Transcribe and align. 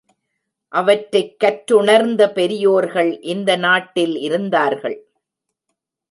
அவற்றைக் 0.67 1.39
கற்றுணர்ந்த 1.39 2.31
பெரியோர்கள் 2.31 3.19
இந்த 3.21 3.55
நாட்டில் 3.55 4.17
இருந்தார்கள். 4.17 4.97